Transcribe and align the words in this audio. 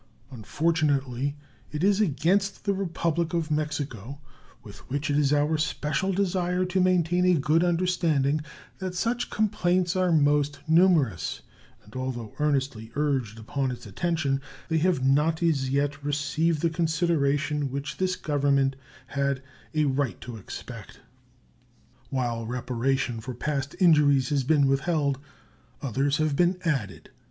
Unfortunately, 0.31 1.35
it 1.71 1.83
is 1.83 2.01
against 2.01 2.63
the 2.65 2.73
Republic 2.73 3.35
of 3.35 3.51
Mexico, 3.51 4.17
with 4.63 4.77
which 4.89 5.11
it 5.11 5.15
is 5.15 5.31
our 5.31 5.59
special 5.59 6.11
desire 6.11 6.65
to 6.65 6.81
maintain 6.81 7.23
a 7.25 7.39
good 7.39 7.63
understanding, 7.63 8.41
that 8.79 8.95
such 8.95 9.29
complaints 9.29 9.95
are 9.95 10.11
most 10.11 10.57
numerous; 10.67 11.41
and 11.83 11.95
although 11.95 12.33
earnestly 12.39 12.91
urged 12.95 13.37
upon 13.37 13.69
its 13.69 13.85
attention, 13.85 14.41
they 14.69 14.79
have 14.79 15.05
not 15.05 15.43
as 15.43 15.69
yet 15.69 16.03
received 16.03 16.61
the 16.63 16.71
consideration 16.71 17.69
which 17.69 17.97
this 17.97 18.15
Government 18.15 18.75
had 19.05 19.43
a 19.75 19.85
right 19.85 20.19
to 20.19 20.35
expect. 20.35 20.99
While 22.09 22.47
reparation 22.47 23.19
for 23.19 23.35
past 23.35 23.75
injuries 23.79 24.29
has 24.29 24.43
been 24.43 24.65
withheld, 24.65 25.19
others 25.79 26.17
have 26.17 26.35
been 26.35 26.57
added. 26.65 27.11